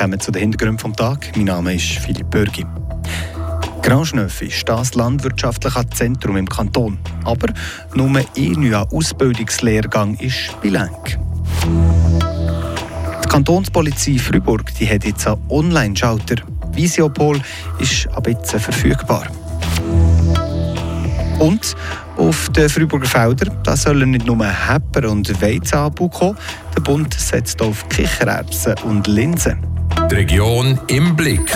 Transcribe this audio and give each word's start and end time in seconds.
kommen 0.00 0.18
zu 0.18 0.30
den 0.32 0.40
Hintergründen 0.40 0.78
vom 0.78 0.96
Tag. 0.96 1.30
Mein 1.36 1.44
Name 1.44 1.74
ist 1.74 1.98
Philipp 1.98 2.30
Bürgi. 2.30 2.64
Grandschneuf 3.82 4.40
ist 4.40 4.66
das 4.66 4.94
landwirtschaftliche 4.94 5.90
Zentrum 5.90 6.38
im 6.38 6.48
Kanton. 6.48 6.98
Aber 7.24 7.48
nur 7.94 8.08
ein 8.08 8.74
Ausbildungslehrgang 8.74 10.14
ist 10.14 10.58
bilang. 10.62 10.96
Die 13.22 13.28
Kantonspolizei 13.28 14.16
Freiburg 14.16 14.72
die 14.76 14.88
hat 14.88 15.04
jetzt 15.04 15.26
einen 15.26 15.42
Online-Schalter. 15.50 16.36
Visiopol 16.72 17.38
ist 17.78 18.08
ab 18.14 18.26
jetzt 18.26 18.52
verfügbar. 18.52 19.26
Und 21.38 21.76
auf 22.16 22.48
den 22.48 22.70
Freiburger 22.70 23.06
Feldern 23.06 23.76
sollen 23.76 24.12
nicht 24.12 24.24
nur 24.26 24.42
Hepper 24.46 25.10
und 25.10 25.42
Weizenanbau 25.42 26.08
kommen, 26.08 26.38
der 26.74 26.80
Bund 26.80 27.12
setzt 27.12 27.60
auf 27.60 27.86
Kichererbsen 27.90 28.74
und 28.84 29.06
Linsen. 29.06 29.79
Die 30.10 30.16
Region 30.16 30.80
im 30.88 31.14
Blick. 31.14 31.52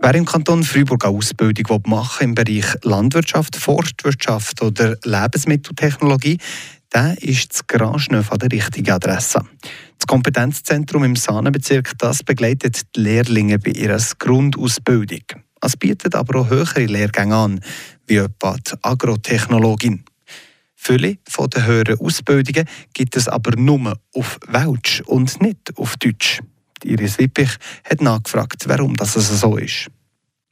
Wer 0.00 0.14
im 0.14 0.24
Kanton 0.24 0.62
Freiburg 0.62 1.04
eine 1.04 1.14
Ausbildung 1.14 1.82
machen 1.86 2.24
im 2.24 2.34
Bereich 2.34 2.64
Landwirtschaft, 2.84 3.54
Forstwirtschaft 3.54 4.62
oder 4.62 4.96
Lebensmitteltechnologie, 5.04 6.38
der 6.94 7.22
ist 7.22 7.52
das 7.52 7.66
Granschneuf 7.66 8.32
an 8.32 8.38
der 8.38 8.50
richtigen 8.50 8.92
Adresse. 8.92 9.42
Das 9.98 10.06
Kompetenzzentrum 10.06 11.04
im 11.04 11.14
Sahnenbezirk 11.14 11.92
das 11.98 12.22
begleitet 12.22 12.80
die 12.96 13.00
Lehrlinge 13.00 13.58
bei 13.58 13.72
ihrer 13.72 14.00
Grundausbildung. 14.18 15.42
Es 15.60 15.76
bietet 15.76 16.14
aber 16.14 16.40
auch 16.40 16.48
höhere 16.48 16.86
Lehrgänge 16.86 17.36
an, 17.36 17.60
wie 18.06 18.16
etwa 18.16 18.56
die 18.56 18.72
Agrotechnologin. 18.80 20.02
Viele 20.74 21.18
von 21.28 21.50
den 21.50 21.66
höheren 21.66 22.00
Ausbildungen 22.00 22.66
gibt 22.94 23.16
es 23.16 23.28
aber 23.28 23.54
nur 23.54 23.98
auf 24.14 24.40
Welsch 24.48 25.02
und 25.02 25.42
nicht 25.42 25.76
auf 25.76 25.98
Deutsch. 25.98 26.40
Iris 26.84 27.18
Wippich 27.18 27.56
hat 27.88 28.00
nachgefragt, 28.00 28.68
warum 28.68 28.96
das 28.96 29.14
so 29.14 29.56
ist. 29.56 29.88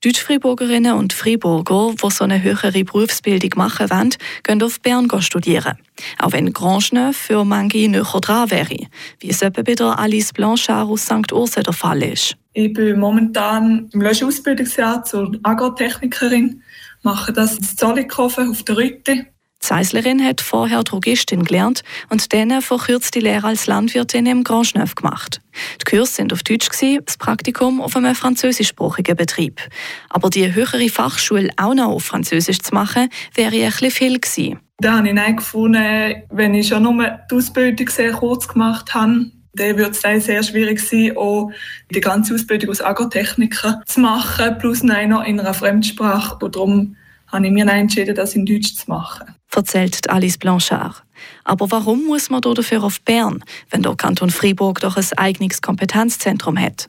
Deutsch-Freiburgerinnen 0.03 0.95
und 0.95 1.13
Freiburger, 1.13 1.93
die 2.03 2.11
so 2.11 2.25
eine 2.25 2.43
höhere 2.43 2.85
Berufsbildung 2.85 3.51
machen 3.57 3.91
wollen, 3.91 4.15
gehen 4.43 4.63
auf 4.63 4.81
Bern 4.81 5.09
studieren. 5.21 5.77
Auch 6.19 6.33
wenn 6.33 6.55
Grandschneuf 6.55 7.17
für 7.17 7.45
manche 7.45 7.87
näher 7.87 8.05
dran 8.05 8.51
wäre, 8.51 8.87
wie 9.19 9.29
es 9.29 9.43
etwa 9.43 9.61
bei 9.61 9.75
der 9.75 9.99
Alice 9.99 10.33
Blanchard 10.33 10.89
aus 10.89 11.03
St. 11.05 11.31
Urse 11.33 11.63
der 11.63 11.75
Fall 11.75 12.03
ist. 12.03 12.35
Ich 12.55 12.73
bin 12.73 12.99
momentan 12.99 13.91
im 13.93 14.01
Löschausbildungsjahr 14.01 15.05
zur 15.05 15.39
Agrotechnikerin, 15.43 16.63
mache 17.03 17.35
das 17.35 17.59
in 17.59 17.65
Zollikofen 17.65 18.49
auf 18.49 18.63
der 18.63 18.79
Rütte 18.79 19.27
Zeislerin 19.61 20.25
hat 20.25 20.41
vorher 20.41 20.83
Drogistin 20.83 21.45
gelernt 21.45 21.83
und 22.09 22.33
dann 22.33 22.63
verkürzt 22.63 23.15
die 23.15 23.21
Lehre 23.21 23.47
als 23.47 23.67
Landwirtin 23.67 24.27
im 24.27 24.43
Grand 24.43 24.69
Schneuf 24.69 24.95
gemacht. 24.95 25.41
Die 25.81 25.85
Kurse 25.89 26.15
sind 26.15 26.33
auf 26.33 26.43
Deutsch, 26.43 26.69
das 27.05 27.19
Praktikum 27.19 27.81
auf 27.81 27.95
einem 27.95 28.15
französischsprachigen 28.15 29.17
Betrieb. 29.17 29.61
Aber 30.09 30.31
die 30.31 30.55
höhere 30.55 30.89
Fachschule 30.89 31.51
auch 31.57 31.75
noch 31.75 31.91
auf 31.91 32.05
Französisch 32.05 32.61
zu 32.61 32.75
machen, 32.75 33.11
wäre 33.35 33.55
ein 33.55 33.71
bisschen 33.71 33.91
viel 33.91 34.19
gewesen. 34.19 34.59
Da 34.79 34.97
habe 34.97 35.09
ich 35.09 35.15
dann 35.15 35.37
gefunden, 35.37 36.23
wenn 36.31 36.55
ich 36.55 36.69
schon 36.69 36.83
nur 36.83 37.19
die 37.31 37.35
Ausbildung 37.35 37.89
sehr 37.91 38.13
kurz 38.13 38.49
gemacht 38.49 38.95
habe, 38.95 39.27
dann 39.53 39.77
würde 39.77 39.91
es 39.91 40.25
sehr 40.25 40.43
schwierig 40.43 40.81
sein, 40.81 41.17
auch 41.17 41.51
die 41.95 42.01
ganze 42.01 42.35
Ausbildung 42.35 42.71
als 42.71 42.81
Agrotechniker 42.81 43.83
zu 43.85 44.01
machen, 44.01 44.57
plus 44.59 44.83
noch 44.83 45.25
in 45.25 45.39
einer 45.39 45.53
Fremdsprache. 45.53 46.43
Und 46.43 46.57
darum 46.57 46.97
habe 47.27 47.47
ich 47.47 47.53
mir 47.53 47.69
entschieden, 47.69 48.15
das 48.15 48.35
in 48.35 48.47
Deutsch 48.47 48.75
zu 48.75 48.89
machen 48.89 49.35
erzählt 49.57 50.09
Alice 50.11 50.39
Blanchard. 50.39 51.03
Aber 51.45 51.71
warum 51.71 52.07
muss 52.07 52.31
man 52.31 52.41
dafür 52.41 52.85
auf 52.85 53.01
Bern, 53.03 53.43
wenn 53.71 53.83
der 53.83 53.95
Kanton 53.97 54.31
Freiburg 54.31 54.81
doch 54.81 54.97
ein 54.97 55.07
eigenes 55.17 55.63
Kompetenzzentrum 55.63 56.59
hat? 56.59 56.89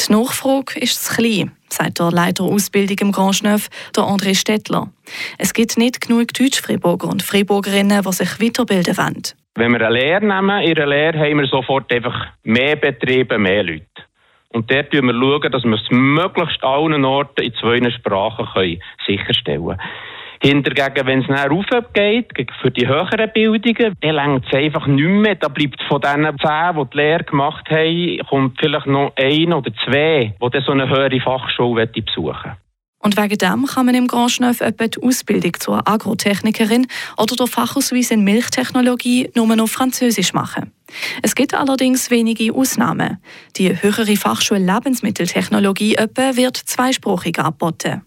Die 0.00 0.12
Nachfrage 0.12 0.80
ist 0.80 1.04
zu 1.04 1.14
klein, 1.14 1.52
sagt 1.68 1.98
der 1.98 2.10
Leiter 2.10 2.44
Ausbildung 2.44 2.96
im 3.00 3.12
Grand 3.12 3.36
Schneuf, 3.36 3.68
der 3.94 4.04
André 4.04 4.34
Stettler. 4.34 4.90
Es 5.36 5.52
gibt 5.52 5.76
nicht 5.76 6.00
genug 6.00 6.32
Deutsch-Freiburger 6.32 7.08
und 7.08 7.22
Freiburgerinnen, 7.22 8.02
die 8.02 8.12
sich 8.12 8.40
weiterbilden 8.40 8.96
wollen. 8.96 9.22
Wenn 9.56 9.72
wir 9.72 9.86
eine 9.86 9.98
Lehre 9.98 10.24
nehmen, 10.24 10.62
in 10.62 10.76
einer 10.76 10.86
Lehre 10.86 11.18
haben 11.18 11.40
wir 11.40 11.46
sofort 11.48 11.92
einfach 11.92 12.28
mehr 12.44 12.76
Betriebe, 12.76 13.38
mehr 13.38 13.62
Leute. 13.62 13.84
Und 14.50 14.70
dort 14.70 14.94
schauen 14.94 15.06
wir, 15.42 15.50
dass 15.50 15.64
wir 15.64 15.74
es 15.74 15.90
möglichst 15.90 16.64
allen 16.64 17.04
Orten 17.04 17.42
in 17.42 17.52
zwei 17.54 17.90
Sprachen 17.90 18.80
sicherstellen 19.06 19.66
können. 19.66 19.80
Hingegen, 20.40 21.06
wenn 21.06 21.20
es 21.20 21.26
dann 21.26 21.50
raufgeht, 21.50 22.32
für 22.60 22.70
die 22.70 22.86
höheren 22.86 23.30
Bildungen, 23.32 23.94
dann 24.00 24.14
längt 24.14 24.46
es 24.46 24.54
einfach 24.54 24.86
nicht 24.86 25.04
mehr. 25.04 25.34
Da 25.34 25.48
bleibt 25.48 25.82
von 25.88 26.00
diesen 26.00 26.38
zehn, 26.38 26.76
die 26.76 26.90
die 26.92 26.96
Lehre 26.96 27.24
gemacht 27.24 27.68
haben, 27.70 28.18
kommt 28.28 28.58
vielleicht 28.60 28.86
noch 28.86 29.12
ein 29.16 29.52
oder 29.52 29.72
zwei, 29.84 30.34
die 30.40 30.60
so 30.64 30.72
eine 30.72 30.88
höhere 30.88 31.20
Fachschule 31.20 31.86
besuchen 31.86 32.52
und 33.00 33.16
wegen 33.16 33.38
dem 33.38 33.66
kann 33.66 33.86
man 33.86 33.94
im 33.94 34.06
Grand 34.06 34.30
Schneuf 34.30 34.60
etwa 34.60 34.86
die 34.86 35.02
Ausbildung 35.02 35.52
zur 35.58 35.86
Agrotechnikerin 35.86 36.86
oder 37.16 37.36
der 37.36 37.46
Fachausweis 37.46 38.10
in 38.10 38.24
Milchtechnologie 38.24 39.30
nur 39.34 39.54
noch 39.54 39.68
Französisch 39.68 40.32
machen. 40.34 40.72
Es 41.22 41.34
gibt 41.34 41.54
allerdings 41.54 42.10
wenige 42.10 42.52
Ausnahmen. 42.52 43.18
Die 43.56 43.70
höhere 43.82 44.16
Fachschule 44.16 44.60
Lebensmitteltechnologie 44.60 45.94
etwa 45.94 46.36
wird 46.36 46.56
zweisprachig 46.56 47.38
angeboten. 47.38 48.02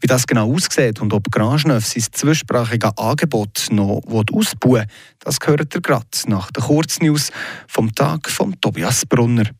Wie 0.00 0.06
das 0.06 0.26
genau 0.26 0.52
aussieht 0.52 1.00
und 1.00 1.12
ob 1.12 1.30
Grangeneuf 1.30 1.86
sein 1.86 2.04
zwischsprachiges 2.12 2.96
Angebot 2.96 3.66
noch 3.70 4.00
ausbauen 4.06 4.72
will, 4.72 4.86
das 5.18 5.40
gehört 5.40 5.74
ihr 5.74 5.80
gerade 5.80 6.06
nach 6.26 6.50
der 6.52 6.62
Kurznews 6.62 7.30
vom 7.66 7.92
Tag 7.94 8.30
von 8.30 8.60
Tobias 8.60 9.04
Brunner. 9.06 9.50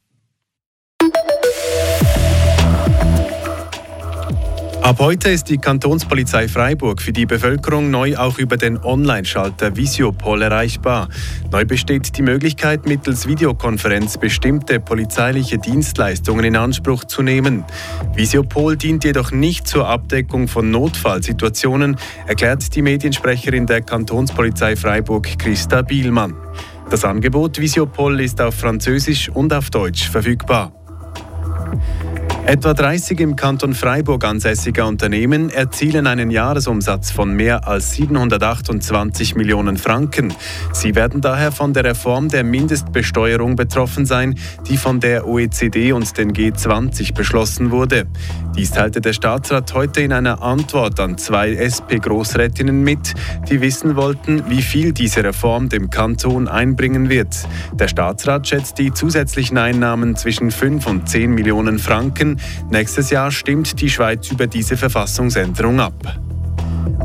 Ab 4.83 5.01
heute 5.01 5.29
ist 5.29 5.51
die 5.51 5.59
Kantonspolizei 5.59 6.49
Freiburg 6.49 7.03
für 7.03 7.13
die 7.13 7.27
Bevölkerung 7.27 7.91
neu 7.91 8.17
auch 8.17 8.39
über 8.39 8.57
den 8.57 8.79
Online-Schalter 8.79 9.77
Visiopol 9.77 10.41
erreichbar. 10.41 11.09
Neu 11.53 11.65
besteht 11.67 12.17
die 12.17 12.23
Möglichkeit, 12.23 12.87
mittels 12.87 13.27
Videokonferenz 13.27 14.17
bestimmte 14.17 14.81
polizeiliche 14.81 15.59
Dienstleistungen 15.59 16.45
in 16.45 16.57
Anspruch 16.57 17.05
zu 17.05 17.23
nehmen. 17.23 17.65
Visiopol 18.15 18.77
dient 18.77 19.05
jedoch 19.05 19.31
nicht 19.31 19.67
zur 19.67 19.89
Abdeckung 19.89 20.49
von 20.49 20.71
Notfallsituationen, 20.71 21.97
erklärt 22.27 22.75
die 22.75 22.83
Mediensprecherin 22.83 23.67
der 23.67 23.83
Kantonspolizei 23.83 24.75
Freiburg, 24.77 25.39
Christa 25.39 25.83
Bielmann. 25.83 26.35
Das 26.89 27.05
Angebot 27.05 27.59
Visiopol 27.59 28.21
ist 28.21 28.41
auf 28.41 28.55
Französisch 28.55 29.29
und 29.29 29.53
auf 29.53 29.69
Deutsch 29.69 30.09
verfügbar. 30.09 30.73
Etwa 32.49 32.73
30 32.73 33.21
im 33.21 33.37
Kanton 33.37 33.75
Freiburg 33.75 34.25
ansässige 34.25 34.87
Unternehmen 34.87 35.51
erzielen 35.51 36.07
einen 36.07 36.31
Jahresumsatz 36.31 37.11
von 37.11 37.35
mehr 37.35 37.69
als 37.69 37.93
728 37.93 39.35
Millionen 39.35 39.77
Franken. 39.77 40.33
Sie 40.73 40.95
werden 40.95 41.21
daher 41.21 41.53
von 41.53 41.75
der 41.75 41.85
Reform 41.85 42.31
der 42.31 42.45
Mindestbesteuerung 42.45 43.55
betroffen 43.55 44.07
sein, 44.07 44.35
die 44.67 44.79
von 44.79 44.99
der 44.99 45.29
OECD 45.29 45.93
und 45.93 46.17
den 46.17 46.33
G20 46.33 47.13
beschlossen 47.13 47.71
wurde. 47.71 48.07
Dies 48.57 48.71
teilte 48.71 49.03
der 49.03 49.13
Staatsrat 49.13 49.75
heute 49.75 50.01
in 50.01 50.13
einer 50.13 50.43
Antwort 50.43 50.99
an 51.01 51.19
zwei 51.19 51.53
SP-Großrätinnen 51.53 52.83
mit, 52.83 53.13
die 53.51 53.61
wissen 53.61 53.95
wollten, 53.95 54.49
wie 54.49 54.63
viel 54.63 54.93
diese 54.93 55.23
Reform 55.23 55.69
dem 55.69 55.91
Kanton 55.91 56.49
einbringen 56.49 57.11
wird. 57.11 57.37
Der 57.75 57.89
Staatsrat 57.89 58.49
schätzt 58.49 58.79
die 58.79 58.93
zusätzlichen 58.93 59.59
Einnahmen 59.59 60.17
zwischen 60.17 60.51
5 60.51 60.87
und 60.87 61.09
10 61.09 61.31
Millionen 61.31 61.79
Franken. 61.79 62.38
Nächstes 62.71 63.11
Jahr 63.11 63.31
stimmt 63.31 63.81
die 63.81 63.89
Schweiz 63.89 64.31
über 64.31 64.47
diese 64.47 64.77
Verfassungsänderung 64.77 65.81
ab. 65.81 66.19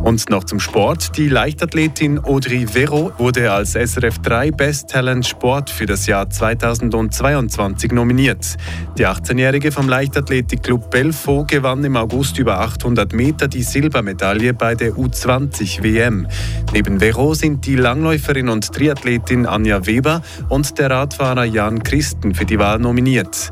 Und 0.04 0.30
noch 0.30 0.44
zum 0.44 0.60
Sport. 0.60 1.18
Die 1.18 1.30
Leichtathletin 1.30 2.20
Audrey 2.20 2.68
Vero 2.68 3.14
wurde 3.18 3.50
als 3.50 3.72
SRF 3.72 4.20
3 4.20 4.52
Best 4.52 4.90
Talent 4.90 5.26
Sport 5.26 5.70
für 5.70 5.85
das 5.85 6.08
Jahr 6.08 6.30
2022 6.30 7.94
nominiert. 7.94 8.58
Die 8.97 9.08
18-Jährige 9.08 9.72
vom 9.72 9.88
Leichtathletikclub 9.88 10.91
Belfo 10.91 11.46
gewann 11.46 11.86
im 11.86 11.96
August 11.96 12.38
über 12.38 12.59
800 12.59 13.14
Meter 13.14 13.47
die 13.47 13.64
Silbermedaille 13.64 14.53
bei 14.53 14.76
der 14.76 14.91
U20 14.91 15.84
WM. 15.84 16.28
Neben 16.74 17.00
Vero 17.00 17.34
sind 17.34 17.66
die 17.66 17.78
Langläuferin 17.78 18.50
und 18.50 18.74
Triathletin 18.74 19.46
Anja 19.46 19.86
Weber 19.86 20.22
und 20.50 20.78
der 20.79 20.90
Radfahrer 20.90 21.46
Jan 21.46 21.82
Christen 21.82 22.36
für 22.36 22.46
die 22.46 22.59
Wahl 22.59 22.79
nominiert. 22.79 23.52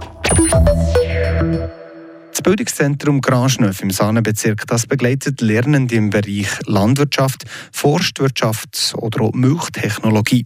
Das 1.41 2.41
Bildungszentrum 2.43 3.19
Granschneuf 3.19 3.81
im 3.81 3.89
Sahnenbezirk 3.89 4.67
das 4.67 4.85
begleitet 4.85 5.41
Lernende 5.41 5.95
im 5.95 6.11
Bereich 6.11 6.47
Landwirtschaft, 6.65 7.45
Forstwirtschaft 7.71 8.93
oder 8.97 9.21
auch 9.21 9.33
Milchtechnologie. 9.33 10.43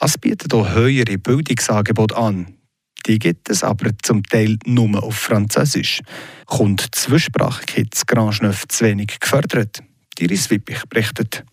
Es 0.00 0.18
bietet 0.18 0.52
auch 0.52 0.68
höhere 0.68 1.16
Bildungsangebote 1.18 2.16
an. 2.16 2.54
Die 3.06 3.20
gibt 3.20 3.48
es 3.50 3.62
aber 3.62 3.90
zum 4.02 4.24
Teil 4.24 4.58
nur 4.66 5.00
auf 5.02 5.14
Französisch. 5.14 6.00
Kommt 6.46 6.88
Zwischsprachigkeit 6.92 7.94
in 7.94 8.02
Granschneuf 8.06 8.66
zu 8.66 8.84
wenig 8.84 9.20
gefördert? 9.20 9.82
Iris 10.18 10.50
Wippich 10.50 10.82
berichtet. 10.88 11.44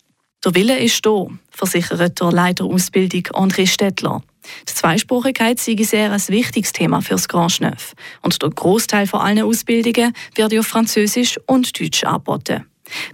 Der 0.44 0.54
Wille 0.54 0.78
ist 0.78 1.06
da, 1.06 1.26
versichert 1.50 2.20
der 2.20 2.32
Leiter 2.32 2.64
Ausbildung 2.64 3.22
André 3.34 3.68
Stettler. 3.68 4.22
Die 4.68 4.74
Zweisprachigkeit 4.74 5.58
sei 5.58 5.76
sehr 5.82 6.12
ein 6.12 6.28
wichtiges 6.28 6.72
Thema 6.72 7.00
für 7.00 7.14
das 7.14 7.28
Grand 7.28 7.60
Neuf. 7.60 7.94
Und 8.22 8.40
der 8.42 8.50
Großteil 8.50 9.06
von 9.06 9.20
allen 9.20 9.42
Ausbildungen 9.42 10.12
wird 10.34 10.58
auf 10.58 10.66
Französisch 10.66 11.38
und 11.46 11.78
Deutsch 11.78 12.04
angeboten. 12.04 12.66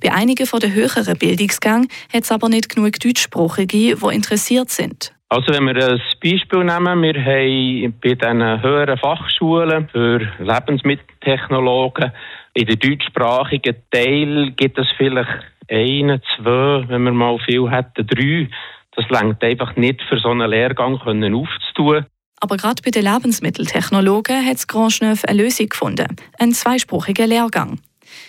Bei 0.03 0.13
einigen 0.13 0.47
von 0.47 0.61
den 0.61 0.75
höheren 0.75 1.17
Bildungsgängen 1.17 1.89
hat 2.13 2.25
es 2.25 2.33
aber 2.33 2.49
nicht 2.49 2.75
genug 2.75 2.99
Deutschsprachige, 2.99 3.67
die 3.67 4.15
interessiert 4.15 4.71
sind. 4.71 5.13
Also 5.29 5.53
wenn 5.53 5.65
wir 5.67 5.77
ein 5.77 6.01
Beispiel 6.21 6.65
nehmen, 6.65 7.03
wir 7.03 7.15
haben 7.25 7.95
bei 8.03 8.15
diesen 8.15 8.63
höheren 8.63 8.99
Fachschulen 8.99 9.89
für 9.93 10.19
Lebensmitteltechnologen 10.41 12.11
in 12.55 12.67
der 12.67 12.77
deutschsprachigen 12.77 13.77
Teil 13.93 14.51
gibt 14.57 14.77
es 14.77 14.89
vielleicht 14.97 15.31
einen, 15.71 16.21
zwei, 16.37 16.85
wenn 16.89 17.05
wir 17.05 17.13
mal 17.13 17.39
viel 17.39 17.71
hätten, 17.71 18.07
drei. 18.07 18.49
Das 18.97 19.09
längt 19.09 19.43
einfach 19.43 19.77
nicht 19.77 20.03
für 20.09 20.19
so 20.19 20.31
einen 20.31 20.51
Lehrgang 20.51 20.99
können 20.99 21.35
aufzutun. 21.35 22.07
Aber 22.41 22.57
gerade 22.57 22.83
bei 22.83 22.91
den 22.91 23.05
Lebensmitteltechnologen 23.05 24.45
hat 24.45 24.67
Grand 24.67 25.01
Neuf 25.03 25.25
eine 25.25 25.43
Lösung 25.43 25.69
gefunden. 25.69 26.17
Einen 26.39 26.53
zweisprachigen 26.53 27.29
Lehrgang. 27.29 27.79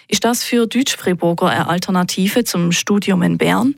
Ist 0.08 0.26
das 0.26 0.44
für 0.44 0.68
Deutsch-Friburger 0.68 1.48
eine 1.48 1.68
Alternative 1.68 2.44
zum 2.44 2.72
Studium 2.72 3.24
in 3.24 3.38
Bern? 3.38 3.76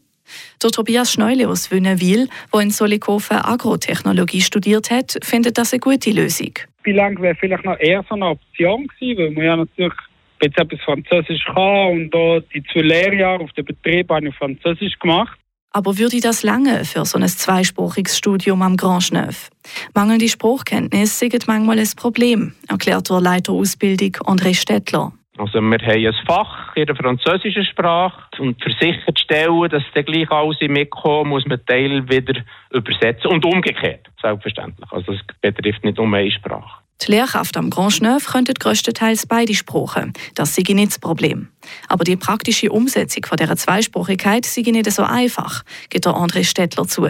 Der 0.62 0.72
Tobias 0.72 1.14
Schneule 1.14 1.48
aus 1.48 1.72
Wünnewil, 1.72 2.28
der 2.52 2.60
in 2.62 2.72
Solikofen 2.72 3.38
Agrotechnologie 3.38 4.42
studiert 4.42 4.90
hat, 4.90 5.18
findet 5.22 5.58
das 5.58 5.74
eine 5.74 5.80
gute 5.80 6.12
Lösung. 6.12 6.54
Bilang 6.82 7.22
wäre 7.22 7.36
vielleicht 7.36 7.66
noch 7.66 7.80
eher 7.80 8.04
so 8.10 8.16
eine 8.16 8.28
Option 8.28 8.88
gewesen, 8.88 9.18
weil 9.18 9.32
man 9.32 9.46
ja 9.46 9.56
natürlich 9.58 9.94
jetzt 10.42 10.58
etwas 10.58 10.82
Französisch 10.82 11.46
kann 11.46 11.92
und 11.92 12.10
da 12.12 12.40
die 12.54 12.64
zwei 12.72 12.82
Lehrjahre 12.82 13.44
auf 13.44 13.52
dem 13.54 13.66
Betrieb 13.66 14.10
habe 14.10 14.28
ich 14.28 14.36
Französisch 14.36 14.98
gemacht. 15.00 15.38
Aber 15.76 15.98
würde 15.98 16.20
das 16.22 16.44
lange 16.44 16.86
für 16.86 17.04
so 17.04 17.18
ein 17.18 17.28
zweisprachiges 17.28 18.16
Studium 18.16 18.62
am 18.62 18.78
Grand 18.78 19.12
Neuf? 19.12 19.50
Mangelnde 19.96 20.30
Sprachkenntnis 20.30 21.18
sind 21.18 21.48
manchmal 21.48 21.80
ein 21.80 21.90
Problem, 21.96 22.54
erklärt 22.70 23.10
der 23.10 23.20
Leiter 23.20 23.54
Ausbildung 23.54 24.12
André 24.28 24.54
Stettler. 24.54 25.12
Also 25.36 25.60
wir 25.60 25.80
haben 25.80 26.06
ein 26.06 26.14
Fach 26.28 26.76
in 26.76 26.86
der 26.86 26.96
französischen 26.96 27.66
Sprache 27.66 28.22
und 28.38 28.64
für 28.64 28.70
sicherzustellen, 28.80 29.68
dass 29.68 29.82
dann 29.96 30.06
gleich 30.06 30.30
alles 30.30 30.58
mitkommt, 30.62 31.30
muss 31.30 31.46
man 31.48 31.66
Teil 31.66 32.08
wieder 32.08 32.44
übersetzen 32.70 33.32
und 33.32 33.44
umgekehrt, 33.44 34.08
selbstverständlich. 34.22 34.92
Also 34.92 35.14
es 35.14 35.22
betrifft 35.42 35.84
nicht 35.84 35.98
um 35.98 36.14
eine 36.14 36.30
Sprache. 36.30 36.83
Die 37.06 37.12
Lehrkräfte 37.12 37.60
am 37.60 37.70
Grand 37.70 38.02
Neuf 38.02 38.28
könnten 38.28 38.54
größtenteils 38.54 39.26
beide 39.26 39.54
Sprachen. 39.54 40.14
Das 40.36 40.56
sei 40.56 40.64
nicht 40.70 40.92
das 40.92 41.00
Problem. 41.00 41.50
Aber 41.88 42.04
die 42.04 42.16
praktische 42.16 42.72
Umsetzung 42.72 43.26
von 43.26 43.38
dieser 43.38 43.58
Zweisprachigkeit 43.58 44.46
sei 44.46 44.62
nicht 44.62 44.92
so 44.92 45.04
einfach, 45.04 45.64
gibt 45.90 46.06
der 46.06 46.14
André 46.14 46.44
Stettler 46.44 46.88
zu. 46.88 47.10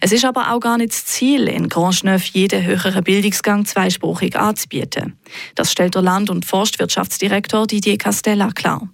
Es 0.00 0.10
ist 0.10 0.24
aber 0.24 0.52
auch 0.52 0.60
gar 0.60 0.78
nicht 0.78 0.92
das 0.92 1.06
Ziel, 1.06 1.46
in 1.46 1.68
Grand 1.68 2.02
Neuf 2.02 2.24
jeden 2.26 2.64
höheren 2.64 3.04
Bildungsgang 3.04 3.64
zweisprachig 3.64 4.36
anzubieten. 4.36 5.16
Das 5.54 5.70
stellt 5.70 5.94
der 5.94 6.02
Land- 6.02 6.30
und 6.30 6.44
Forstwirtschaftsdirektor 6.44 7.66
Didier 7.66 7.98
Castella 7.98 8.50
klar. 8.50 8.88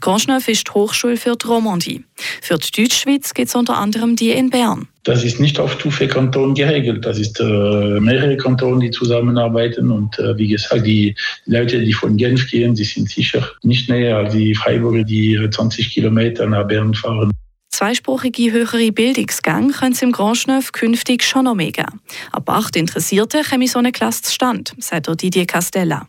Grandschneuf 0.00 0.48
ist 0.48 0.68
die 0.68 0.72
Hochschule 0.72 1.16
für 1.16 1.36
die 1.36 1.46
Romandie. 1.46 2.04
Für 2.40 2.58
die 2.58 2.82
Deutschschweiz 2.82 3.34
gibt 3.34 3.48
es 3.48 3.54
unter 3.54 3.76
anderem 3.76 4.16
die 4.16 4.30
in 4.30 4.50
Bern. 4.50 4.88
Das 5.04 5.24
ist 5.24 5.40
nicht 5.40 5.58
auf 5.58 5.72
Stufe 5.72 6.06
Kanton 6.06 6.54
geregelt. 6.54 7.04
Das 7.04 7.18
ist 7.18 7.40
äh, 7.40 7.44
mehrere 7.44 8.36
Kantone, 8.36 8.84
die 8.84 8.90
zusammenarbeiten. 8.90 9.90
Und 9.90 10.18
äh, 10.18 10.36
wie 10.36 10.48
gesagt, 10.48 10.86
die 10.86 11.16
Leute, 11.46 11.80
die 11.80 11.92
von 11.92 12.16
Genf 12.16 12.48
gehen, 12.48 12.74
die 12.74 12.84
sind 12.84 13.10
sicher 13.10 13.48
nicht 13.62 13.88
näher 13.88 14.18
als 14.18 14.32
die 14.32 14.54
Freiburger, 14.54 15.02
die 15.02 15.38
20 15.50 15.90
Kilometer 15.90 16.46
nach 16.46 16.68
Bern 16.68 16.94
fahren. 16.94 17.32
Zweisprachige 17.72 18.52
höhere 18.52 18.92
Bildungsgänge 18.92 19.72
können 19.72 19.92
es 19.92 20.02
im 20.02 20.12
Grand 20.12 20.46
Neuf 20.46 20.72
künftig 20.72 21.24
schon 21.24 21.46
noch 21.46 21.54
mehr 21.54 21.72
geben. 21.72 22.00
Ab 22.30 22.48
acht 22.48 22.76
Interessierte 22.76 23.40
kommen 23.42 23.66
so 23.66 23.78
eine 23.78 23.92
Klasse 23.92 24.22
zustande, 24.22 24.72
sagt 24.78 25.08
Didier 25.20 25.46
Castella. 25.46 26.06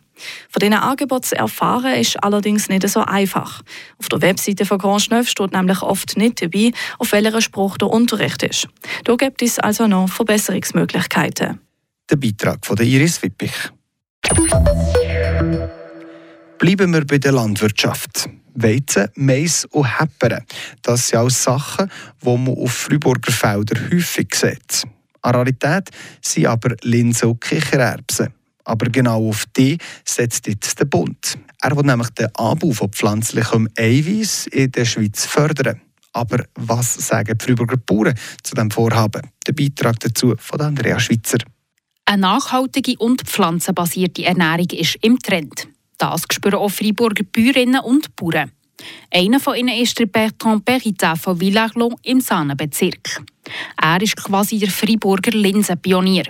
Von 0.49 0.59
diesen 0.59 0.73
Angeboten 0.73 1.23
zu 1.23 1.35
erfahren 1.35 1.95
ist 1.95 2.23
allerdings 2.23 2.69
nicht 2.69 2.87
so 2.87 3.01
einfach. 3.01 3.61
Auf 3.97 4.09
der 4.09 4.21
Webseite 4.21 4.65
von 4.65 4.77
Grand 4.77 5.09
Neuf 5.11 5.27
steht 5.27 5.51
nämlich 5.51 5.81
oft 5.81 6.17
nicht 6.17 6.41
dabei, 6.41 6.71
auf 6.99 7.11
welcher 7.11 7.41
Spruch 7.41 7.77
der 7.77 7.89
Unterricht 7.89 8.43
ist. 8.43 8.67
Da 9.03 9.15
gibt 9.15 9.41
es 9.41 9.59
also 9.59 9.87
noch 9.87 10.09
Verbesserungsmöglichkeiten. 10.09 11.59
Der 12.09 12.15
Beitrag 12.15 12.65
von 12.65 12.75
der 12.75 12.85
Iris 12.85 13.21
Wippich. 13.23 13.53
Bleiben 16.57 16.93
wir 16.93 17.05
bei 17.05 17.17
der 17.17 17.31
Landwirtschaft. 17.31 18.29
Weizen, 18.55 19.09
Mais 19.15 19.65
und 19.65 19.99
Heppern. 19.99 20.43
Das 20.81 21.07
sind 21.07 21.19
alles 21.19 21.43
Sachen, 21.43 21.91
die 22.21 22.25
man 22.25 22.55
auf 22.55 22.71
Freiburger 22.71 23.31
Feldern 23.31 23.89
häufig 23.91 24.33
sieht. 24.35 24.83
An 25.21 25.35
Rarität 25.35 25.89
sind 26.21 26.45
aber 26.45 26.75
Linsen 26.81 27.29
und 27.29 27.41
Kichererbsen. 27.41 28.33
Aber 28.65 28.85
genau 28.87 29.29
auf 29.29 29.45
die 29.57 29.77
setzt 30.05 30.47
jetzt 30.47 30.79
der 30.79 30.85
Bund. 30.85 31.37
Er 31.61 31.75
will 31.75 31.83
nämlich 31.83 32.09
den 32.11 32.33
Anbau 32.35 32.71
von 32.71 32.89
pflanzlichem 32.89 33.67
Eiweiß 33.77 34.47
in 34.47 34.71
der 34.71 34.85
Schweiz 34.85 35.25
fördern. 35.25 35.81
Aber 36.13 36.45
was 36.55 36.93
sagen 36.93 37.37
die 37.37 37.43
Freiburger 37.43 37.77
Bauern 37.77 38.13
zu 38.43 38.53
diesem 38.53 38.71
Vorhaben? 38.71 39.21
Der 39.47 39.53
Beitrag 39.53 39.99
dazu 39.99 40.35
von 40.37 40.61
Andrea 40.61 40.99
Schweizer. 40.99 41.39
Eine 42.05 42.21
nachhaltige 42.21 42.97
und 42.97 43.21
pflanzenbasierte 43.23 44.25
Ernährung 44.25 44.69
ist 44.71 44.97
im 45.01 45.17
Trend. 45.19 45.67
Das 45.97 46.23
spüren 46.31 46.55
auch 46.55 46.69
Freiburger 46.69 47.23
Bäuerinnen 47.23 47.81
und 47.81 48.15
Bauern. 48.15 48.51
Einer 49.09 49.39
von 49.39 49.55
ihnen 49.55 49.81
ist 49.81 49.97
der 49.99 50.07
Bertrand 50.07 50.65
Peritin 50.65 51.15
von 51.15 51.39
Villarlon 51.39 51.95
im 52.03 52.19
Sahnenbezirk. 52.19 53.23
Er 53.81 54.01
ist 54.01 54.17
quasi 54.17 54.59
der 54.59 54.69
Freiburger 54.69 55.31
Linsenpionier. 55.31 56.25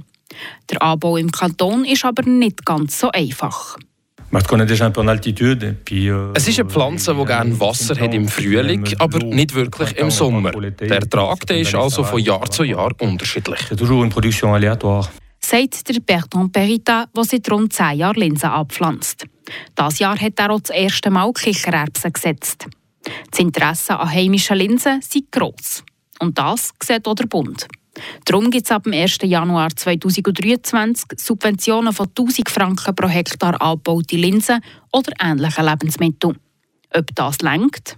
Der 0.70 0.82
Anbau 0.82 1.18
im 1.18 1.32
Kanton 1.32 1.86
ist 1.86 2.06
aber 2.06 2.24
nicht 2.24 2.66
ganz 2.66 3.00
so 3.00 3.10
einfach. 3.12 3.78
Es 6.34 6.48
ist 6.48 6.60
eine 6.60 6.70
Pflanze, 6.70 7.14
die 7.14 7.26
gerne 7.26 7.60
Wasser 7.60 7.96
hat 8.00 8.16
im 8.16 8.28
Frühling, 8.28 8.84
aber 8.98 9.20
nicht 9.20 9.54
wirklich 9.54 9.96
im 9.98 10.10
Sommer. 10.10 10.52
Der 10.52 10.90
Ertrag 10.90 11.48
ist 11.52 11.76
also 11.76 12.04
von 12.04 12.20
Jahr 12.20 12.50
zu 12.50 12.64
Jahr 12.64 12.92
unterschiedlich. 13.00 13.60
Sagt 15.40 15.88
der 15.88 16.00
Bertrand 16.00 16.52
Peritin, 16.52 17.04
der 17.16 17.24
seit 17.26 17.52
rund 17.52 17.74
10 17.74 17.98
Jahren 18.00 18.16
Linsen 18.16 18.50
abpflanzt. 18.50 19.26
Das 19.76 20.00
Jahr 20.00 20.20
hat 20.20 20.40
er 20.40 20.50
auch 20.50 20.62
das 20.62 20.72
erste 20.72 21.12
Mal 21.12 21.32
Kichererbsen 21.32 22.12
gesetzt. 22.14 22.66
Das 23.30 23.40
Interesse 23.40 24.00
an 24.00 24.12
heimischen 24.12 24.58
Linsen 24.58 25.00
ist 25.00 25.32
gross. 25.32 25.84
Und 26.20 26.40
das 26.40 26.72
sieht 26.82 27.08
auch 27.08 27.16
der 27.16 27.28
Bund. 27.28 27.68
Darum 28.26 28.50
gibt 28.50 28.66
es 28.66 28.72
ab 28.72 28.84
dem 28.84 28.94
1. 28.94 29.20
Januar 29.24 29.70
2023 29.76 31.20
Subventionen 31.20 31.94
von 31.94 32.08
1000 32.08 32.50
Franken 32.50 32.96
pro 32.96 33.08
Hektar 33.08 33.62
angebaute 33.62 34.16
Linsen 34.16 34.62
oder 34.92 35.12
ähnliche 35.22 35.62
Lebensmittel. 35.62 36.36
Ob 36.96 37.16
das 37.16 37.42
lenkt? 37.42 37.98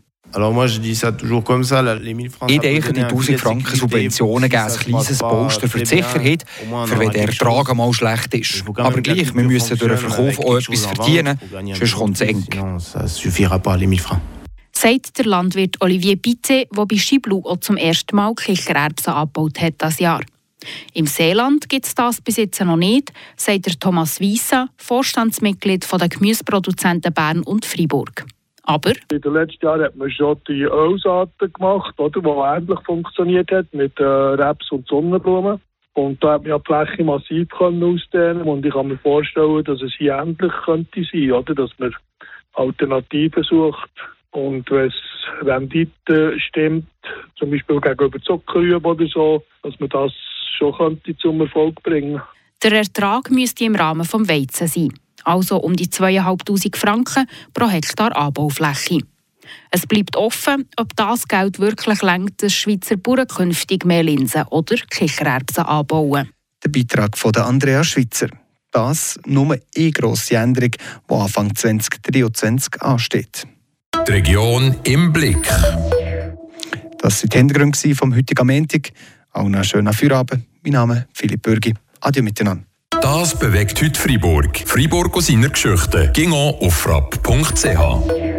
Ich 2.47 2.59
denke, 2.59 2.93
die 2.93 3.03
1000 3.03 3.39
Franken 3.39 3.75
Subventionen 3.75 4.49
geben 4.49 4.63
ein 4.63 4.79
kleines 4.79 5.19
Poster 5.19 5.69
für 5.69 5.79
die 5.79 5.85
Sicherheit, 5.85 6.43
für 6.85 6.99
wenn 6.99 7.11
der 7.11 7.29
Ertrag 7.29 7.69
einmal 7.69 7.93
schlecht 7.93 8.33
ist. 8.33 8.65
Aber 8.75 9.01
gleich, 9.01 9.33
wir 9.33 9.43
müssen 9.43 9.77
durch 9.77 9.91
den 9.91 10.09
Verkauf 10.09 10.39
auch 10.39 10.57
etwas 10.57 10.85
verdienen, 10.85 11.39
sonst 11.73 11.95
kommt 11.95 12.19
es 12.19 12.27
eng 12.27 12.45
sagt 14.85 15.17
der 15.17 15.25
Landwirt 15.25 15.81
Olivier 15.81 16.15
Bitte, 16.15 16.67
der 16.69 16.85
bei 16.85 16.97
Schiblu 16.97 17.41
auch 17.43 17.57
zum 17.57 17.75
ersten 17.75 18.15
Mal 18.15 18.35
Kichererbsen 18.35 19.13
abgebaut 19.13 19.59
hat 19.59 19.73
das 19.79 19.99
Jahr. 19.99 20.21
Im 20.93 21.07
Seeland 21.07 21.67
gibt 21.69 21.87
es 21.87 21.95
das 21.95 22.21
bis 22.21 22.37
jetzt 22.37 22.63
noch 22.63 22.77
nicht, 22.77 23.11
sagt 23.35 23.81
Thomas 23.81 24.19
Wiesa, 24.19 24.67
Vorstandsmitglied 24.77 25.91
der 25.91 26.07
Gemüseproduzenten 26.07 27.11
Bern 27.11 27.41
und 27.41 27.65
Freiburg. 27.65 28.25
Aber 28.61 28.91
in 29.11 29.21
den 29.21 29.33
letzten 29.33 29.65
Jahren 29.65 29.81
hat 29.81 29.95
man 29.95 30.11
schon 30.11 30.39
die 30.47 30.61
Ölsaaten 30.61 31.51
gemacht, 31.51 31.99
oder, 31.99 32.21
die 32.21 32.27
ähnlich 32.27 32.79
funktioniert 32.85 33.49
hat 33.49 33.73
mit 33.73 33.99
äh, 33.99 34.03
Raps 34.03 34.71
und 34.71 34.87
Sonnenblumen. 34.87 35.59
Und 35.93 36.23
da 36.23 36.33
hat 36.33 36.43
man 36.43 36.49
ja 36.51 36.59
die 36.59 36.63
Fläche 36.63 37.03
massiv 37.03 37.49
können 37.49 37.83
ausdehnen 37.83 38.43
und 38.43 38.63
ich 38.63 38.73
kann 38.73 38.89
mir 38.89 38.99
vorstellen, 38.99 39.63
dass 39.63 39.81
es 39.81 39.95
hier 39.97 40.15
ähnlich 40.15 40.53
könnte 40.63 41.03
sein, 41.11 41.31
oder, 41.31 41.55
dass 41.55 41.71
man 41.79 41.95
Alternativen 42.53 43.41
sucht 43.41 43.89
und 44.35 44.69
wenn 44.69 44.87
es 44.87 44.93
Rendite 45.41 46.39
stimmt, 46.39 46.87
zum 47.37 47.51
Beispiel 47.51 47.79
gegenüber 47.81 48.21
Zuckerrüben 48.21 48.85
oder 48.85 49.07
so, 49.07 49.43
dass 49.63 49.79
man 49.79 49.89
das 49.89 50.11
schon 50.57 50.73
könnte 50.73 51.17
zum 51.17 51.41
Erfolg 51.41 51.81
bringen 51.83 52.21
Der 52.63 52.73
Ertrag 52.73 53.29
müsste 53.31 53.65
im 53.65 53.75
Rahmen 53.75 54.01
des 54.01 54.13
Weizen 54.13 54.67
sein, 54.67 54.93
also 55.23 55.57
um 55.57 55.75
die 55.75 55.87
2'500 55.87 56.77
Franken 56.77 57.27
pro 57.53 57.67
Hektar 57.67 58.15
Anbaufläche. 58.15 58.99
Es 59.71 59.85
bleibt 59.85 60.15
offen, 60.15 60.67
ob 60.77 60.95
das 60.95 61.27
Geld 61.27 61.59
wirklich 61.59 62.01
lenkt, 62.01 62.41
dass 62.41 62.53
Schweizer 62.53 62.97
Bauern 62.97 63.27
künftig 63.27 63.85
mehr 63.85 64.03
Linsen 64.03 64.43
oder 64.49 64.75
Kichererbsen 64.75 65.65
anbauen. 65.65 66.29
Der 66.63 66.69
Beitrag 66.69 67.17
von 67.17 67.35
Andrea 67.35 67.83
Schweizer. 67.83 68.29
Das 68.71 69.19
nur 69.25 69.53
eine 69.53 69.91
grosse 69.91 70.35
Änderung, 70.35 70.71
die 70.71 71.13
Anfang 71.13 71.55
2023 71.55 72.81
ansteht. 72.81 73.47
Die 74.03 74.11
Region 74.11 74.75
im 74.83 75.11
Blick. 75.13 75.47
Das 76.99 77.23
waren 77.23 77.29
die 77.29 77.37
Hintergründe 77.37 77.95
vom 77.95 78.15
heutigen 78.15 78.47
Montag. 78.47 78.91
Auch 79.31 79.45
einen 79.45 79.63
schönen 79.63 79.93
Feierabend. 79.93 80.43
Mein 80.63 80.73
Name 80.73 80.93
ist 80.95 81.05
Philipp 81.13 81.41
Bürgi. 81.41 81.73
Adieu 82.01 82.23
miteinander. 82.23 82.63
Das 83.01 83.37
bewegt 83.37 83.81
heute 83.81 83.99
Freiburg. 83.99 84.63
Freiburg 84.65 85.15
aus 85.15 85.27
seiner 85.27 85.49
Geschichte. 85.49 86.11
Ging 86.13 86.33
auf 86.33 86.73
frapp.ch. 86.73 88.34